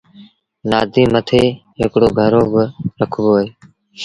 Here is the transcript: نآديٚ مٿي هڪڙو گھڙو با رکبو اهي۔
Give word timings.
نآديٚ 0.69 1.11
مٿي 1.13 1.43
هڪڙو 1.79 2.09
گھڙو 2.19 2.43
با 2.53 2.63
رکبو 2.99 3.31
اهي۔ 3.37 3.47